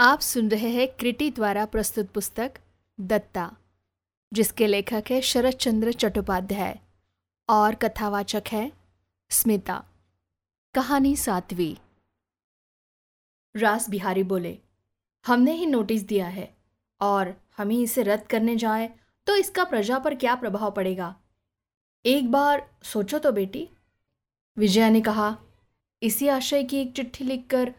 [0.00, 2.52] आप सुन रहे हैं क्रिटी द्वारा प्रस्तुत पुस्तक
[2.98, 3.56] दत्ता,
[4.32, 6.78] जिसके लेखक है शरद चंद्र चट्टोपाध्याय
[7.48, 8.72] और कथावाचक है
[9.30, 9.76] स्मिता।
[10.74, 11.74] कहानी सातवीं।
[13.54, 14.56] रास बिहारी बोले,
[15.26, 16.48] हमने ही नोटिस दिया है
[17.00, 18.90] और हम ही इसे रद्द करने जाए
[19.26, 21.14] तो इसका प्रजा पर क्या प्रभाव पड़ेगा?
[22.04, 23.68] एक बार सोचो तो बेटी।
[24.56, 25.36] विजया ने कहा,
[26.02, 27.74] इसी आशय की एक चिट्ठी लिखकर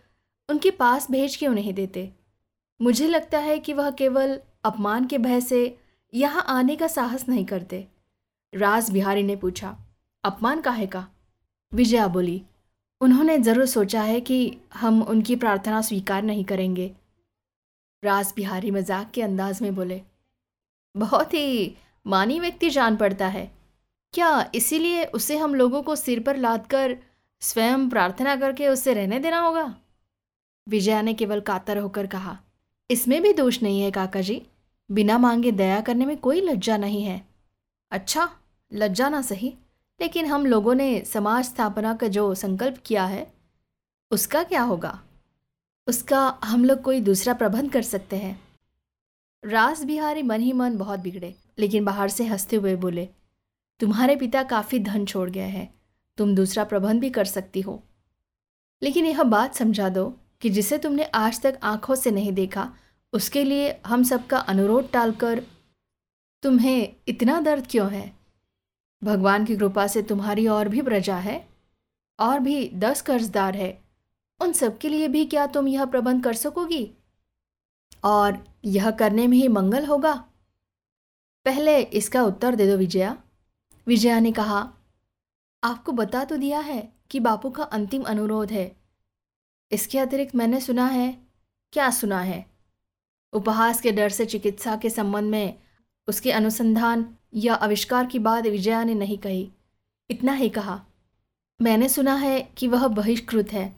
[0.51, 2.09] उनके पास भेज क्यों नहीं देते?
[2.79, 5.77] मुझे लगता है कि वह केवल अपमान के भय से
[6.13, 7.85] यहाँ आने का साहस नहीं करते।
[8.53, 9.75] राज बिहारी ने पूछा,
[10.23, 11.05] अपमान काहे का?
[11.71, 12.41] विजया बोली,
[13.01, 16.91] उन्होंने ज़रूर सोचा है कि हम उनकी प्रार्थना स्वीकार नहीं करेंगे।
[18.03, 20.01] राज बिहारी मज़ाक के अंदाज में बोले,
[20.95, 23.49] बहुत ही मानी व्यक्ति जान पड़ता है।
[24.13, 26.97] क्या इसीलिए उसे हम लोगों को सिर पर लाद कर
[27.41, 29.63] स्वयं प्रार्थना करके उससे रहने देना होगा?
[30.67, 32.39] विजया ने केवल कातर होकर कहा,
[32.91, 34.41] इसमें भी दोष नहीं है काका जी
[34.91, 37.27] बिना मांगे दया करने में कोई लज्जा नहीं है।
[37.91, 38.29] अच्छा
[38.73, 39.53] लज्जा ना सही,
[40.01, 43.33] लेकिन हम लोगों ने समाज स्थापना का जो संकल्प किया है,
[44.11, 45.03] उसका क्या होगा?
[45.87, 48.41] उसका हम लोग कोई दूसरा प्रबंध कर सकते हैं?
[49.45, 53.09] रास बिहारी मन ही मन बहुत बिगड़े, लेकिन बाहर से हँसते हुए बोले,
[53.79, 55.73] तुम्हारे पिता काफ़ी धन छोड़ गए हैं।
[56.17, 57.83] तुम दूसरा प्रबंध भी कर सकती हो।
[58.83, 62.73] लेकिन यह बात समझा दो कि जिसे तुमने आज तक आँखों से नहीं देखा,
[63.13, 65.43] उसके लिए हम सबका अनुरोध टालकर,
[66.43, 68.13] तुम्हें इतना दर्द क्यों है?
[69.03, 71.49] भगवान की कृपा से तुम्हारी और भी प्रजा है,
[72.19, 73.81] और भी दस कर्जदार है।
[74.41, 76.91] उन सब के लिए भी क्या तुम यह प्रबंध कर सकोगी?
[78.03, 80.13] और यह करने में ही मंगल होगा?
[81.45, 83.17] पहले इसका उत्तर दे दो विजया।
[83.87, 84.73] विजया ने कहा,
[85.63, 88.80] आपको बता तो दिया है कि बापू का अंतिम अनुरोध है।
[89.71, 91.17] इसके अतिरिक्त मैंने सुना है।
[91.73, 92.45] क्या सुना है?
[93.33, 95.59] उपहास के डर से चिकित्सा के संबंध में
[96.07, 99.51] उसके अनुसंधान या आविष्कार की बात विजया ने नहीं कही।
[100.09, 100.85] इतना ही कहा।
[101.61, 103.75] मैंने सुना है कि वह बहिष्कृत है।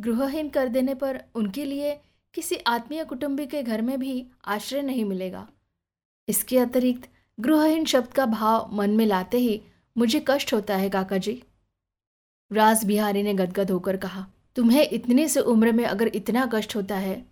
[0.00, 2.00] गृहहीन कर देने पर उनके लिए
[2.34, 5.48] किसी आत्मीय कुटुंबी के घर में भी आश्रय नहीं मिलेगा।
[6.28, 7.08] इसके अतिरिक्त
[7.40, 9.62] गृहहीन शब्द का भाव मन में लाते ही
[9.98, 11.42] मुझे कष्ट होता है काका जी
[12.52, 14.26] राज बिहारी ने गदगद होकर कहा।
[14.56, 17.24] तुम्हें इतने से उम्र में अगर इतना कष्ट होता है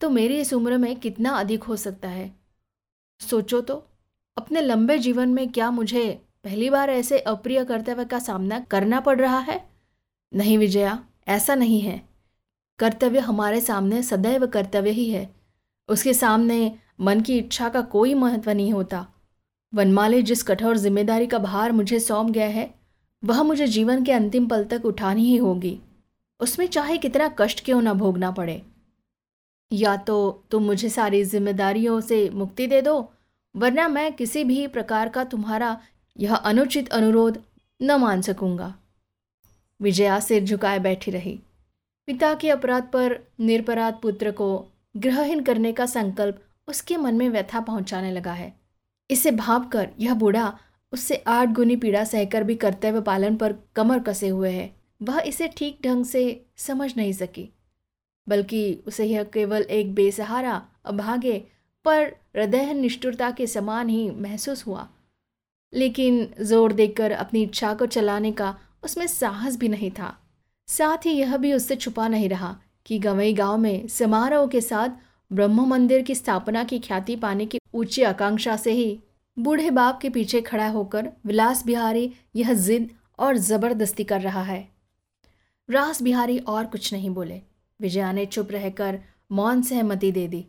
[0.00, 2.30] तो मेरी इस उम्र में कितना अधिक हो सकता है?
[3.20, 3.74] सोचो तो
[4.36, 6.06] अपने लंबे जीवन में क्या मुझे
[6.44, 9.60] पहली बार ऐसे अप्रिय कर्तव्य का सामना करना पड़ रहा है?
[10.32, 10.98] नहीं विजया,
[11.28, 12.00] ऐसा नहीं है।
[12.78, 15.28] कर्तव्य हमारे सामने सदैव कर्तव्य ही है।
[15.88, 19.06] उसके सामने मन की इच्छा का कोई महत्व नहीं होता।
[19.72, 22.74] वनमाली जिस कठोर ज़िम्मेदारी का भार मुझे सौंप गया है,
[23.22, 25.78] वह मुझे जीवन के अंतिम पल तक उठानी ही होगी।
[26.40, 28.62] उसमें चाहे कितना कष्ट क्यों ना भोगना पड़े।
[29.72, 33.12] या तो तुम मुझे सारी जिम्मेदारियों से मुक्ति दे दो,
[33.54, 35.80] वरना मैं किसी भी प्रकार का तुम्हारा
[36.16, 37.42] यह अनुचित अनुरोध
[37.82, 38.74] न मान सकूँगा।
[39.80, 41.38] विजया सिर झुकाए बैठी रही।
[42.06, 44.66] पिता के अपराध पर निरपराध पुत्र को
[44.96, 48.52] ग्रहहीन करने का संकल्प उसके मन में व्यथा पहुँचाने लगा है।
[49.10, 50.52] इसे भाप कर यह बूढ़ा
[50.92, 54.72] उससे आठ गुनी पीड़ा सहकर भी कर्तव्य पालन पर कमर कसे हुए है।
[55.02, 57.48] वह इसे ठीक ढंग से समझ नहीं सकी।
[58.28, 61.44] बल्कि उसे यह केवल एक बेसहारा, अभागे,
[61.84, 62.02] पर
[62.36, 64.88] हृदय निष्ठुरता के समान ही महसूस हुआ।
[65.72, 70.16] लेकिन ज़ोर देकर अपनी इच्छा को चलाने का उसमें साहस भी नहीं था।
[70.68, 72.56] साथ ही यह भी उससे छुपा नहीं रहा
[72.86, 74.88] कि गवई गाँव में समारोह के साथ
[75.32, 79.00] ब्रह्म मंदिर की स्थापना की ख्याति पाने की ऊँची आकांक्षा से ही
[79.38, 84.73] बूढ़े बाप के पीछे खड़ा होकर विलास बिहारी यह जिद और ज़बरदस्ती कर रहा है।
[85.70, 87.42] रास बिहारी और कुछ नहीं बोले।
[87.80, 89.00] विजया ने चुप रहकर
[89.32, 90.46] मौन सहमति दे दी।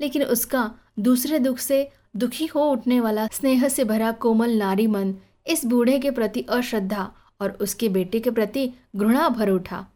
[0.00, 5.14] लेकिन उसका दूसरे दुख से दुखी हो उठने वाला स्नेह से भरा कोमल नारी मन
[5.46, 9.86] इस बूढ़े के प्रति अश्रद्धा और उसके बेटे के प्रति घृणा भर उठा।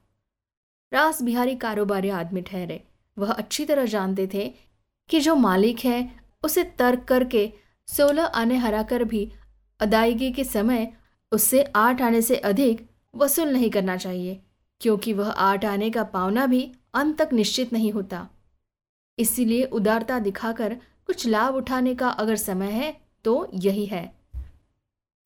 [0.92, 2.84] रास बिहारी कारोबारी आदमी ठहरे।
[3.18, 4.54] वह अच्छी तरह जानते थे
[5.08, 7.52] कि जो मालिक है, उसे तर्क करके
[7.86, 9.32] सोलह आने हराकर भी
[9.80, 10.92] अदायगी के समय
[11.32, 14.40] उससे आठ आने से अधिक वसूल नहीं करना चाहिए,
[14.80, 16.60] क्योंकि वह आठ आने का पावना भी
[16.94, 18.26] अंत तक निश्चित नहीं होता।
[19.18, 20.76] इसीलिए उदारता दिखाकर
[21.06, 24.04] कुछ लाभ उठाने का अगर समय है तो यही है।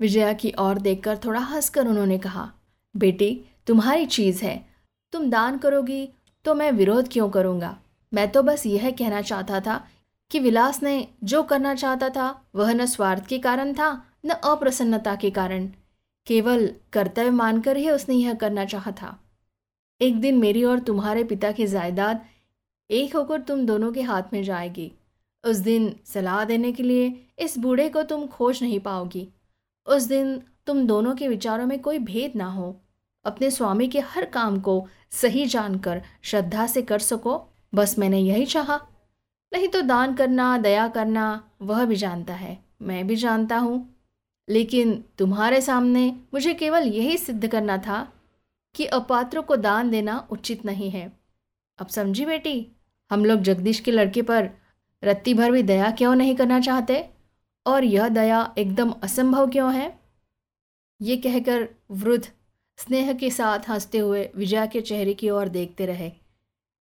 [0.01, 2.51] विजया की ओर देखकर थोड़ा हंसकर उन्होंने कहा,
[2.95, 4.65] बेटी, तुम्हारी चीज़ है।
[5.13, 6.09] तुम दान करोगी
[6.45, 7.77] तो मैं विरोध क्यों करूँगा?
[8.13, 9.85] मैं तो बस यह कहना चाहता था
[10.31, 13.91] कि विलास ने जो करना चाहता था, वह न स्वार्थ के कारण था,
[14.27, 15.69] न अप्रसन्नता के कारण।
[16.31, 19.21] केवल कर्तव्य मानकर ही उसने यह करना चाहा था।
[20.00, 22.25] एक दिन मेरी और तुम्हारे पिता की जायदाद
[22.91, 24.93] एक होकर तुम दोनों के हाथ में जाएगी।
[25.44, 29.29] उस दिन सलाह देने के लिए इस बूढ़े को तुम खोज नहीं पाओगी।
[29.87, 32.81] उस दिन तुम दोनों के विचारों में कोई भेद ना हो।
[33.25, 38.47] अपने स्वामी के हर काम को सही जानकर, श्रद्धा से कर सको। बस मैंने यही
[38.47, 38.81] चाहा।
[39.53, 44.00] नहीं तो दान करना, दया करना, वह भी जानता है। मैं भी जानता हूँ।
[44.50, 48.12] लेकिन तुम्हारे सामने मुझे केवल यही सिद्ध करना था
[48.75, 51.12] कि अपात्रों को दान देना उचित नहीं है।
[51.79, 52.67] अब समझी बेटी,
[53.11, 54.50] हम लोग जगदीश के लड़के पर
[55.05, 57.11] रत्ती भर भी दया क्यों नहीं करना चाहते?
[57.67, 60.00] और यह दया एकदम असंभव क्यों है?
[61.02, 62.29] ये कहकर वृद्ध
[62.76, 66.12] स्नेह के साथ हँसते हुए विजया के चेहरे की ओर देखते रहे।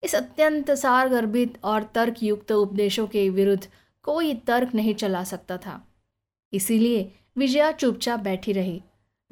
[0.05, 3.69] इस अत्यंत सार गर्भित और तर्कयुक्त उपदेशों के विरुद्ध
[4.03, 5.89] कोई तर्क नहीं चला सकता था।
[6.53, 8.83] इसीलिए विजया चुपचाप बैठी रही।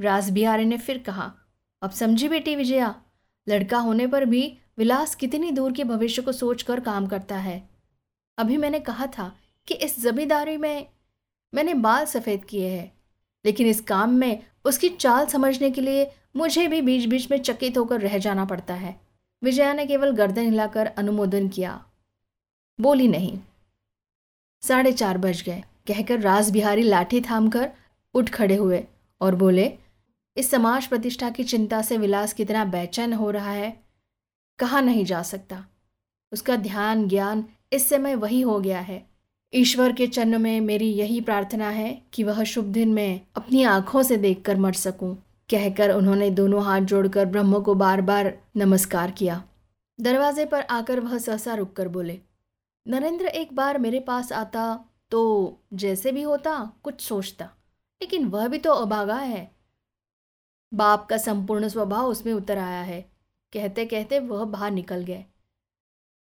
[0.00, 1.32] राज बिहारी ने फिर कहा,
[1.82, 2.94] अब समझी बेटी विजया,
[3.48, 7.68] लड़का होने पर भी विलास कितनी दूर के भविष्य को सोचकर काम करता है।
[8.38, 9.36] अभी मैंने कहा था
[9.68, 10.86] कि इस जमींदारी में
[11.54, 12.92] मैंने बाल सफ़ेद किए हैं,
[13.44, 17.78] लेकिन इस काम में उसकी चाल समझने के लिए मुझे भी बीच बीच में चकित
[17.78, 19.00] होकर रह जाना पड़ता है।
[19.42, 21.84] विजया ने केवल गर्दन हिलाकर अनुमोदन किया।
[22.80, 23.38] बोली नहीं।
[24.62, 27.70] साढ़े चार बज गए। कहकर राज बिहारी लाठी थामकर
[28.16, 28.84] उठ खड़े हुए
[29.20, 29.72] और बोले,
[30.36, 33.76] इस समाज प्रतिष्ठा की चिंता से विलास कितना बेचैन हो रहा है।
[34.58, 35.64] कहा नहीं जा सकता।
[36.32, 39.04] उसका ध्यान, ज्ञान इस समय वही हो गया है।
[39.52, 44.02] ईश्वर के चरण में मेरी यही प्रार्थना है कि वह शुभ दिन में अपनी आँखों
[44.02, 45.14] से देखकर मर सकूँ।
[45.50, 49.42] कहकर उन्होंने दोनों हाथ जोड़कर ब्रह्म को बार बार नमस्कार किया।
[49.98, 52.18] दरवाजे पर आकर वह सहसा रुक कर बोले,
[52.86, 54.64] नरेंद्र, एक बार मेरे पास आता
[55.10, 57.48] तो जैसे भी होता, कुछ सोचता।
[58.00, 59.50] लेकिन वह भी तो अभागा है।
[60.72, 63.00] बाप का संपूर्ण स्वभाव उसमें उतर आया है।
[63.52, 65.24] कहते कहते वह बाहर निकल गए।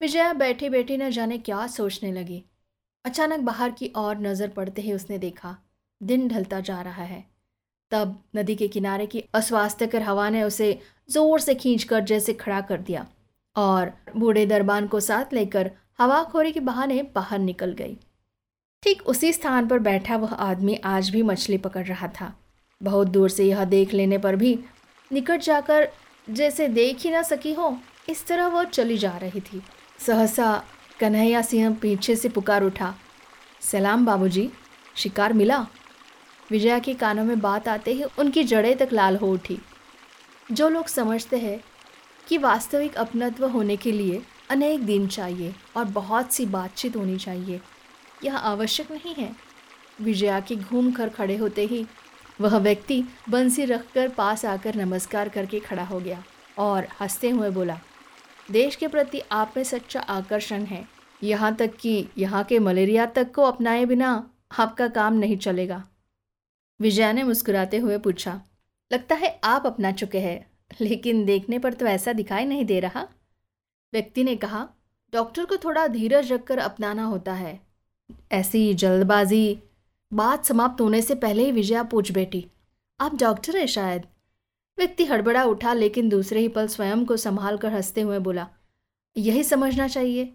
[0.01, 2.44] विजया बैठी बैठी न जाने क्या सोचने लगी।
[3.06, 5.56] अचानक बाहर की ओर नज़र पड़ते ही उसने देखा,
[6.01, 7.23] दिन ढलता जा रहा है।
[7.91, 10.79] तब नदी के किनारे की अस्वास्थ्यकर हवा ने उसे
[11.09, 13.06] ज़ोर से खींचकर जैसे खड़ा कर दिया
[13.56, 17.97] और बूढ़े दरबान को साथ लेकर हवाखोरी के बहाने बाहर निकल गई।
[18.83, 22.33] ठीक उसी स्थान पर बैठा वह आदमी आज भी मछली पकड़ रहा था।
[22.81, 24.60] बहुत दूर से यह देख लेने पर भी
[25.12, 25.88] निकट जाकर
[26.30, 27.77] जैसे देख ही ना सकी हो,
[28.10, 29.62] इस तरह वह चली जा रही थी।
[30.00, 30.63] सहसा
[31.00, 32.94] कन्हैया सिंह पीछे से पुकार उठा।
[33.62, 34.50] सलाम बाबूजी,
[34.95, 35.66] शिकार मिला?
[36.51, 39.60] विजया के कानों में बात आते ही उनकी जड़ें तक लाल हो उठी।
[40.51, 41.60] जो लोग समझते हैं
[42.27, 47.62] कि वास्तविक अपनत्व होने के लिए अनेक दिन चाहिए और बहुत सी बातचीत होनी चाहिए
[48.25, 49.36] यह आवश्यक नहीं है।
[50.01, 51.86] विजया के घूम कर खड़े होते ही
[52.42, 56.24] वह व्यक्ति बंसी रखकर पास आकर नमस्कार करके खड़ा हो गया
[56.57, 57.80] और हँसते हुए बोला,
[58.51, 60.86] देश के प्रति आप में सच्चा आकर्षण है।
[61.24, 65.83] यहाँ तक कि यहाँ के मलेरिया तक को अपनाए बिना आपका काम नहीं चलेगा।
[66.80, 68.42] विजया ने मुस्कुराते हुए पूछा,
[68.92, 70.45] लगता है आप अपना चुके हैं,
[70.81, 73.07] लेकिन देखने पर तो ऐसा दिखाई नहीं दे रहा?
[73.94, 74.68] व्यक्ति ने कहा,
[75.13, 77.64] डॉक्टर को थोड़ा धीरज रखकर अपनाना होता है।
[78.31, 79.57] ऐसी जल्दबाजी।
[80.11, 82.45] बात समाप्त होने से पहले ही विजया पूछ बैठी,
[82.99, 84.05] आप डॉक्टर हैं शायद?
[84.77, 88.47] व्यक्ति हड़बड़ा उठा, लेकिन दूसरे ही पल स्वयं को संभाल कर हँसते हुए बोला,
[89.15, 90.33] यही समझना चाहिए।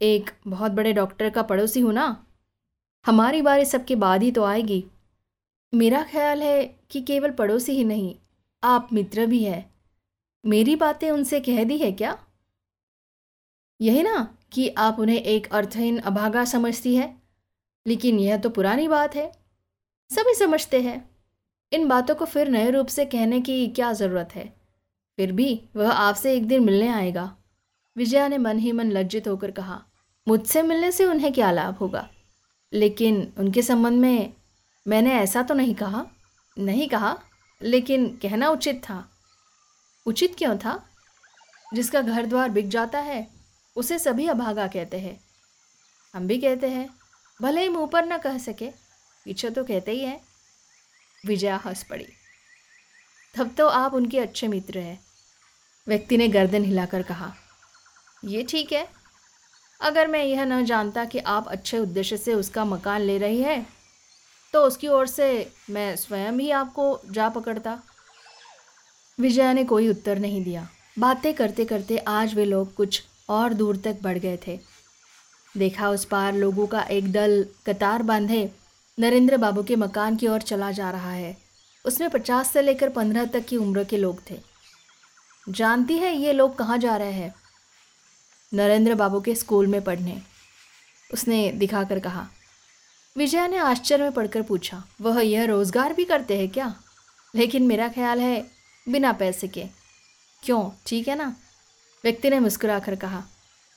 [0.00, 2.26] एक बहुत बड़े डॉक्टर का पड़ोसी हूँ ना?
[3.04, 4.84] हमारी बारी सबके बाद ही तो आएगी।
[5.72, 8.14] मेरा ख्याल है कि केवल पड़ोसी ही नहीं,
[8.62, 9.64] आप मित्र भी है।
[10.44, 12.18] मेरी बातें उनसे कह दी है क्या?
[13.80, 14.36] यही ना?
[14.52, 17.22] कि आप उन्हें एक अर्थहीन अभागा समझती है।
[17.86, 19.32] लेकिन यह तो पुरानी बात है।
[20.10, 21.10] सभी समझते हैं।
[21.72, 24.56] इन बातों को फिर नए रूप से कहने की क्या ज़रूरत है?
[25.16, 27.36] फिर भी वह आपसे एक दिन मिलने आएगा।
[27.96, 29.84] विजया ने मन ही मन लज्जित होकर कहा,
[30.28, 32.10] मुझसे मिलने से उन्हें क्या लाभ होगा?
[32.72, 34.32] लेकिन उनके संबंध में
[34.88, 36.06] मैंने ऐसा तो नहीं कहा।
[36.58, 37.18] नहीं कहा,
[37.62, 39.08] लेकिन कहना उचित था।
[40.06, 40.84] उचित क्यों था?
[41.74, 43.41] जिसका घर द्वार बिक जाता है
[43.76, 45.18] उसे सभी अभागा कहते हैं।
[46.14, 46.88] हम भी कहते हैं,
[47.40, 48.70] भले ही मुँह पर न कह सके,
[49.26, 50.20] पीछे तो कहते ही हैं।
[51.24, 52.06] विजया हंस पड़ी।
[53.34, 54.98] तब तो आप उनके अच्छे मित्र हैं।
[55.86, 57.32] व्यक्ति ने गर्दन हिलाकर कहा,
[58.24, 58.86] ये ठीक है।
[59.80, 63.66] अगर मैं यह न जानता कि आप अच्छे उद्देश्य से उसका मकान ले रही है
[64.54, 67.78] तो उसकी ओर से मैं स्वयं ही आपको जा पकड़ता।
[69.18, 73.02] विजया ने कोई उत्तर नहीं दिया। बातें करते करते आज वे लोग कुछ
[73.32, 74.58] और दूर तक बढ़ गए थे।
[75.54, 78.50] देखा उस पार लोगों का एक दल कतार बांधे,
[78.98, 81.36] नरेंद्र बाबू के मकान की ओर चला जा रहा है।
[81.84, 84.38] उसमें पचास से लेकर पंद्रह तक की उम्र के लोग थे।
[85.46, 87.34] जानती है ये लोग कहाँ जा रहे हैं?
[88.52, 90.20] नरेंद्र बाबू के स्कूल में पढ़ने,
[91.10, 92.26] उसने दिखाकर कहा।
[93.16, 96.74] विजया ने आश्चर्य में पढ़कर पूछा, वह यह रोज़गार भी करते हैं क्या?
[97.34, 98.40] लेकिन मेरा ख्याल है
[98.86, 99.64] बिना पैसे के।
[100.42, 100.70] क्यों?
[100.86, 101.34] ठीक है ना?
[102.04, 103.24] व्यक्ति ने मुस्कुराकर कहा,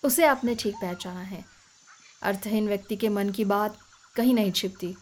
[0.03, 1.45] उसे आपने ठीक पहचाना है।
[2.21, 3.77] अर्थहीन व्यक्ति के मन की बात
[4.15, 4.95] कहीं नहीं छिपती।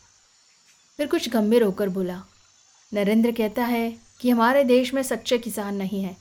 [0.97, 2.23] फिर कुछ गंभीर होकर बोला,
[2.93, 6.17] नरेंद्र कहता है कि हमारे देश में सच्चे किसान नहीं हैं।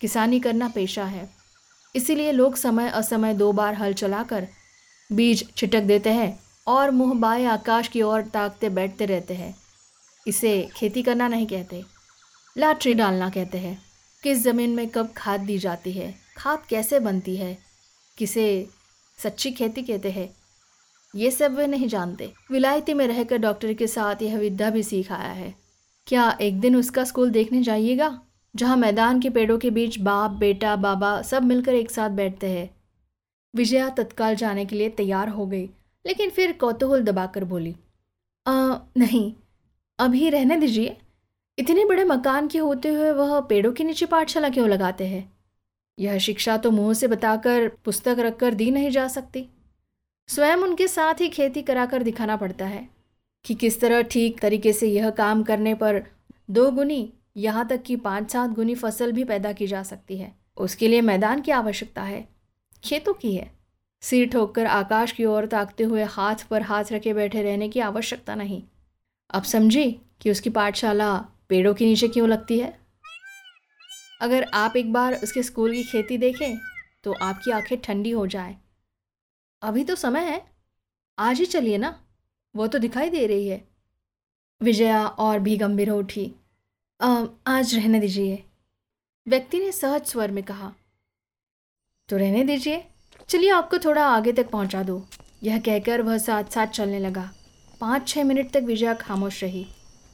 [0.00, 1.30] किसानी करना पेशा है।
[1.96, 4.48] इसीलिए लोग समय असमय दो बार हल चलाकर
[5.12, 9.56] बीज छिटक देते हैं और मुँह बाएँ आकाश की ओर ताकते बैठते रहते हैं।
[10.26, 11.84] इसे खेती करना नहीं कहते।
[12.58, 13.82] लाटरी डालना कहते हैं
[14.22, 17.58] किस ज़मीन में कब खाद दी जाती है। खाद कैसे बनती है?
[18.18, 18.68] किसे
[19.18, 20.28] सच्ची खेती कहते हैं?
[21.14, 25.12] ये सब वे नहीं जानते। विलायती में रहकर डॉक्टर के साथ यह विद्या भी सीख
[25.12, 25.54] आया है।
[26.06, 28.20] क्या एक दिन उसका स्कूल देखने जाइएगा
[28.54, 32.70] जहाँ मैदान के पेड़ों के बीच बाप बेटा बाबा सब मिलकर एक साथ बैठते हैं।
[33.54, 35.64] विजया तत्काल जाने के लिए तैयार हो गई
[36.06, 37.74] लेकिन फिर कौतूहल दबाकर बोली
[38.46, 39.32] आ, नहीं
[39.98, 40.96] अभी रहने दीजिए।
[41.58, 45.39] इतने बड़े मकान के होते हुए वह पेड़ों के नीचे पाठशाला क्यों लगाते हैं?
[45.98, 49.48] यह शिक्षा तो मुँह से बताकर पुस्तक रखकर दी नहीं जा सकती।
[50.28, 52.88] स्वयं उनके साथ ही खेती कराकर दिखाना पड़ता है
[53.44, 56.02] कि किस तरह ठीक तरीके से यह काम करने पर
[56.50, 60.32] दो गुनी, यहाँ तक कि पाँच सात गुनी फ़सल भी पैदा की जा सकती है।
[60.56, 62.28] उसके लिए मैदान की आवश्यकता है,
[62.84, 63.50] खेतों की है।
[64.02, 68.34] सिर ठोककर आकाश की ओर ताकते हुए हाथ पर हाथ रखे बैठे रहने की आवश्यकता
[68.34, 68.62] नहीं।
[69.30, 71.16] अब समझी कि उसकी पाठशाला
[71.48, 72.79] पेड़ों के नीचे क्यों लगती है?
[74.20, 76.58] अगर आप एक बार उसके स्कूल की खेती देखें
[77.04, 78.56] तो आपकी आँखें ठंडी हो जाए।
[79.62, 80.42] अभी तो समय है।
[81.18, 81.94] आज ही चलिए ना।
[82.54, 83.62] वो तो दिखाई दे रही है।
[84.60, 86.32] विजया और भी गंभीर हो उठी।
[87.00, 88.42] आज रहने दीजिए।
[89.26, 90.72] व्यक्ति ने सहज स्वर में कहा
[92.08, 92.84] तो रहने दीजिए।
[93.28, 95.02] चलिए आपको थोड़ा आगे तक पहुँचा दो।
[95.42, 97.30] यह कहकर वह साथ साथ चलने लगा।
[97.80, 99.66] पाँच छः मिनट तक विजया खामोश रही।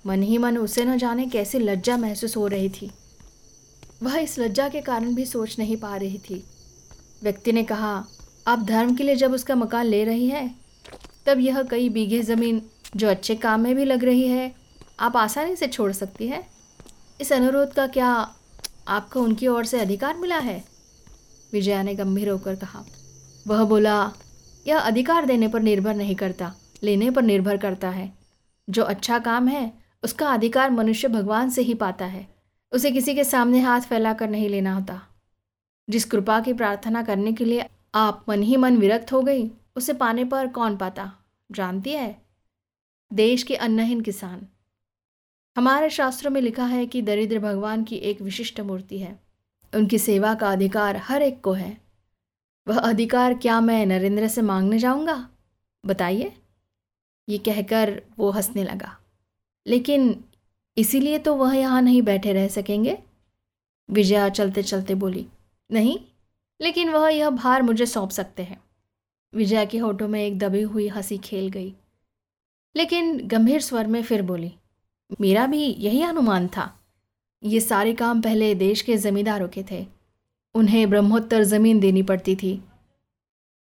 [0.07, 2.91] मन ही मन उसे न जाने कैसी लज्जा महसूस हो रही थी।
[4.03, 6.45] वह इस लज्जा के कारण भी सोच नहीं पा रही थी।
[7.23, 8.05] व्यक्ति ने कहा,
[8.47, 10.61] आप धर्म के लिए जब उसका मकान ले रही हैं,
[11.27, 12.63] तब यह कई बीघे ज़मीन
[12.97, 14.55] जो अच्छे काम में भी लग रही है,
[15.01, 16.51] आप आसानी से छोड़ सकती हैं।
[17.21, 18.35] इस अनुरोध का क्या
[18.89, 20.65] आपको उनकी ओर से अधिकार मिला है?
[21.53, 22.85] विजया ने गंभीर होकर कहा।
[23.47, 24.13] वह बोला,
[24.67, 28.13] यह अधिकार देने पर निर्भर नहीं करता, लेने पर निर्भर करता है।
[28.71, 29.73] जो अच्छा काम है,
[30.05, 32.36] उसका अधिकार मनुष्य भगवान से ही पाता है।
[32.73, 35.09] उसे किसी के सामने हाथ फैलाकर नहीं लेना होता।
[35.91, 39.93] जिस कृपा की प्रार्थना करने के लिए आप मन ही मन विरक्त हो गई, उसे
[39.93, 41.19] पाने पर कौन पाता?
[41.53, 42.23] जानती है?
[43.13, 44.47] देश के अन्नहीन किसान।
[45.57, 49.21] हमारे शास्त्रों में लिखा है कि दरिद्र भगवान की एक विशिष्ट मूर्ति है।
[49.75, 51.81] उनकी सेवा का अधिकार हर एक को है।
[52.69, 55.31] वह अधिकार क्या मैं नरेंद्र से मांगने जाऊँगा?
[55.87, 56.37] बताइए।
[57.29, 58.99] ये कहकर वो हंसने लगा।
[59.67, 60.25] लेकिन
[60.77, 62.99] इसीलिए तो वह यहाँ नहीं बैठे रह सकेंगे।
[63.89, 65.27] विजया चलते चलते बोली,
[65.71, 65.99] नहीं,
[66.61, 68.61] लेकिन वह यह भार मुझे सौंप सकते हैं।
[69.33, 71.75] विजया के होठों में एक दबी हुई हँसी खेल गई।
[72.75, 74.53] लेकिन गंभीर स्वर में फिर बोली,
[75.21, 76.73] मेरा भी यही अनुमान था।
[77.43, 79.87] ये सारे काम पहले देश के ज़मींदारों के थे।
[80.55, 82.61] उन्हें ब्रह्मोत्तर ज़मीन देनी पड़ती थी।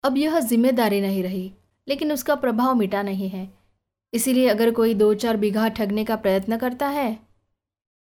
[0.04, 1.52] अब यह ज़िम्मेदारी नहीं रही,
[1.88, 3.50] लेकिन उसका प्रभाव मिटा नहीं है।
[4.14, 7.18] इसीलिए अगर कोई दो चार बीघा ठगने का प्रयत्न करता है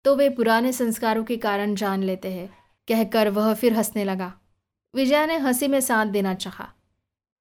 [0.05, 2.49] तो वे पुराने संस्कारों के कारण जान लेते हैं।
[2.89, 4.33] कहकर वह फिर हंसने लगा।
[4.95, 6.69] विजया ने हँसी में साथ देना चाहा,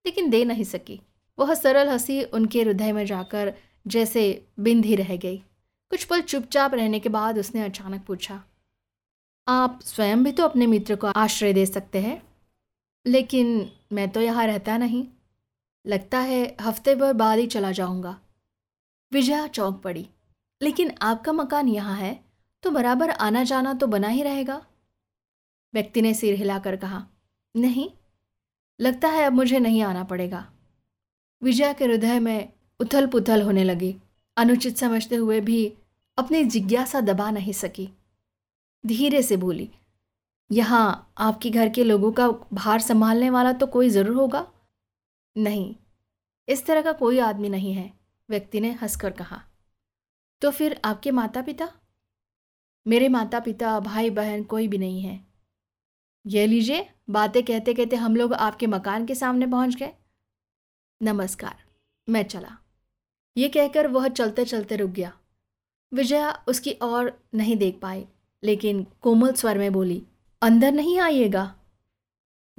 [0.06, 1.00] लेकिन दे नहीं सकी।
[1.38, 3.54] वह सरल हँसी उनके हृदय में जाकर
[3.86, 4.24] जैसे
[4.60, 5.38] बिंद ही रह गई।
[5.92, 8.42] कुछ पल चुपचाप रहने के बाद उसने अचानक पूछा,
[9.48, 12.22] आप स्वयं भी तो अपने मित्र को आश्रय दे सकते हैं,
[13.06, 15.06] लेकिन मैं तो यहाँ रहता नहीं।
[15.86, 18.20] लगता है हफ़्ते भर बाद ही चला जाऊँगा।
[19.12, 20.08] विजया चौंक पड़ी।
[20.62, 22.20] लेकिन आपका मकान यहाँ है
[22.64, 24.62] तो बराबर आना जाना तो बना ही रहेगा।
[25.74, 27.06] व्यक्ति ने सिर हिलाकर कहा,
[27.56, 27.90] नहीं,
[28.80, 30.46] लगता है अब मुझे नहीं आना पड़ेगा।
[31.42, 32.50] विजया के हृदय में
[32.80, 33.96] उथल पुथल होने लगी।
[34.38, 35.66] अनुचित समझते हुए भी
[36.18, 37.90] अपनी जिज्ञासा दबा नहीं सकी।
[38.84, 39.70] धीरे से बोली,
[40.50, 44.46] यहाँ आपके घर के लोगों का भार संभालने वाला तो कोई ज़रूर होगा?
[45.36, 45.76] नहीं,
[46.48, 47.92] इस तरह का कोई आदमी नहीं है।
[48.30, 49.42] व्यक्ति ने हंसकर कहा
[50.42, 51.72] तो फिर आपके माता पिता
[52.86, 55.20] मेरे माता पिता भाई बहन कोई भी नहीं है।
[56.26, 59.92] यह लीजिए, बातें कहते कहते हम लोग आपके मकान के सामने पहुँच गए।
[61.02, 61.56] नमस्कार,
[62.10, 62.58] मैं चला।
[63.38, 65.12] ये कहकर वह चलते चलते रुक गया।
[65.94, 68.06] विजया उसकी ओर नहीं देख पाई,
[68.44, 70.04] लेकिन कोमल स्वर में बोली,
[70.42, 71.56] अंदर नहीं आइएगा?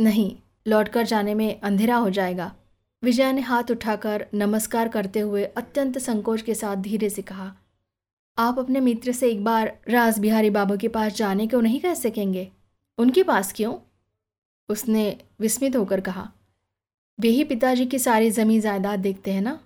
[0.01, 2.55] नहीं, लौटकर जाने में अंधेरा हो जाएगा।
[3.03, 7.53] विजया ने हाथ उठाकर नमस्कार करते हुए अत्यंत संकोच के साथ धीरे से कहा,
[8.39, 11.95] आप अपने मित्र से एक बार राज बिहारी बाबू के पास जाने को नहीं कह
[11.95, 12.49] सकेंगे?
[12.99, 13.75] उनके पास क्यों?
[14.69, 15.05] उसने
[15.41, 16.29] विस्मित होकर कहा,
[17.19, 19.59] वे ही पिताजी की सारी ज़मीन जायदाद देखते हैं ना?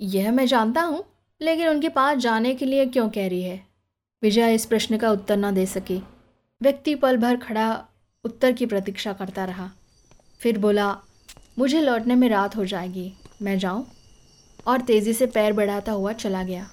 [0.00, 1.04] यह मैं जानता हूँ,
[1.40, 3.60] लेकिन उनके पास जाने के लिए क्यों कह रही है?
[4.22, 6.02] विजया इस प्रश्न का उत्तर ना दे सकी।
[6.60, 7.68] व्यक्ति पल भर खड़ा
[8.24, 9.70] उत्तर की प्रतीक्षा करता रहा।
[10.40, 10.96] फिर बोला
[11.58, 13.86] मुझे लौटने में रात हो जाएगी। मैं जाऊँ।
[14.66, 16.70] और तेज़ी से पैर बढ़ाता हुआ चला गया।